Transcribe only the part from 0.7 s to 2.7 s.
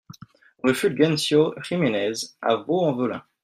Fulgencio Gimenez à